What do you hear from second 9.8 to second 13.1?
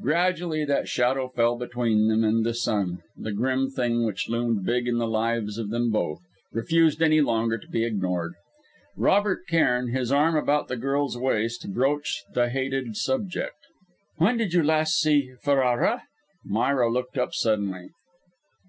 his arm about the girl's waist, broached the hated